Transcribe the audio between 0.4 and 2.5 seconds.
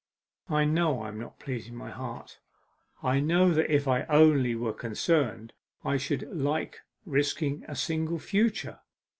I know I am not pleasing my heart;